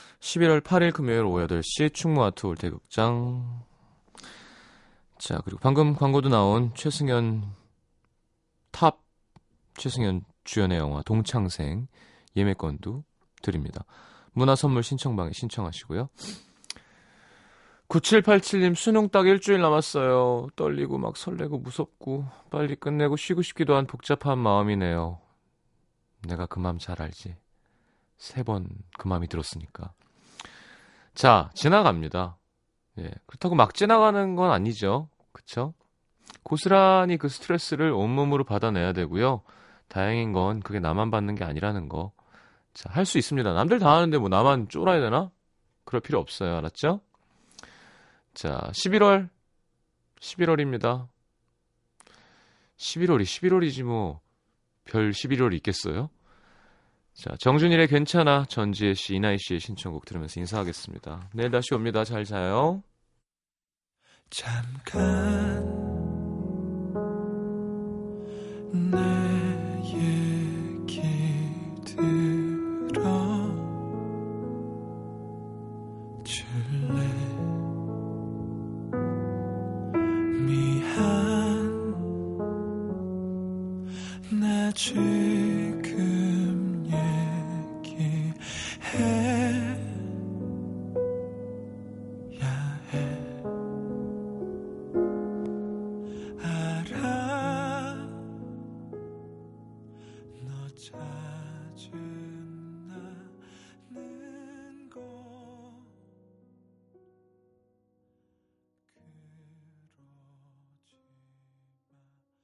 11월 0.21 0.61
8일 0.61 0.93
금요일 0.93 1.23
오후 1.23 1.45
8시 1.47 1.93
충무 1.93 2.23
아트홀 2.23 2.55
대극장. 2.55 3.63
자, 5.17 5.41
그리고 5.43 5.59
방금 5.59 5.95
광고도 5.95 6.29
나온 6.29 6.73
최승현 6.75 7.43
탑 8.71 8.99
최승현 9.77 10.23
주연의 10.43 10.77
영화 10.77 11.01
동창생 11.03 11.87
예매권도 12.35 13.03
드립니다. 13.41 13.83
문화 14.33 14.55
선물 14.55 14.83
신청방에 14.83 15.31
신청하시고요. 15.33 16.09
9787님 17.89 18.75
수능 18.75 19.09
딱 19.09 19.27
일주일 19.27 19.59
남았어요. 19.59 20.47
떨리고 20.55 20.97
막 20.97 21.17
설레고 21.17 21.57
무섭고 21.59 22.25
빨리 22.49 22.75
끝내고 22.75 23.17
쉬고 23.17 23.41
싶기도 23.41 23.75
한 23.75 23.85
복잡한 23.85 24.37
마음이네요. 24.37 25.19
내가 26.27 26.45
그 26.45 26.59
마음 26.59 26.77
잘 26.77 27.01
알지. 27.01 27.35
세 28.17 28.43
번 28.43 28.67
그 28.97 29.07
마음이 29.07 29.27
들었으니까. 29.27 29.93
자, 31.13 31.49
지나갑니다. 31.53 32.37
예, 32.99 33.11
그렇다고 33.25 33.55
막 33.55 33.73
지나가는 33.73 34.35
건 34.35 34.51
아니죠. 34.51 35.09
그쵸? 35.31 35.73
고스란히 36.43 37.17
그 37.17 37.29
스트레스를 37.29 37.91
온몸으로 37.91 38.43
받아내야 38.43 38.93
되고요. 38.93 39.43
다행인 39.87 40.31
건 40.33 40.61
그게 40.61 40.79
나만 40.79 41.11
받는 41.11 41.35
게 41.35 41.43
아니라는 41.43 41.89
거. 41.89 42.11
자, 42.73 42.89
할 42.91 43.05
수 43.05 43.17
있습니다. 43.17 43.53
남들 43.53 43.79
다 43.79 43.91
하는데 43.95 44.17
뭐 44.17 44.29
나만 44.29 44.69
쫄아야 44.69 44.99
되나? 45.01 45.29
그럴 45.83 45.99
필요 46.01 46.19
없어요. 46.19 46.55
알았죠? 46.57 47.01
자, 48.33 48.69
11월. 48.73 49.29
11월입니다. 50.19 51.07
11월이 52.77 53.23
11월이지 53.23 53.83
뭐. 53.83 54.21
별 54.85 55.11
11월이 55.11 55.53
있겠어요? 55.55 56.09
자, 57.13 57.35
정준일의 57.39 57.87
괜찮아 57.87 58.45
전지혜 58.45 58.93
씨, 58.93 59.15
이나희 59.15 59.37
씨의 59.37 59.59
신청곡 59.59 60.05
들으면서 60.05 60.39
인사하겠습니다. 60.39 61.29
내일 61.33 61.51
다시 61.51 61.73
옵니다. 61.73 62.03
잘 62.03 62.23
자요. 62.25 62.83
잠깐 64.29 66.00